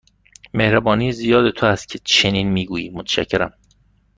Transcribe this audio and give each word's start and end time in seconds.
مهربانی 0.53 1.11
زیاد 1.11 1.49
تو 1.49 1.65
است 1.65 1.87
که 1.89 1.99
چنین 2.03 2.51
می 2.51 2.65
گویی، 2.65 2.89
متشکرم. 2.89 3.53